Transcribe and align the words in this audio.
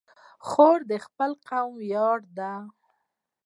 خور 0.47 0.77
د 0.91 0.93
خپل 1.05 1.31
قوم 1.47 1.71
ویاړ 1.81 2.19
ده. 2.37 2.53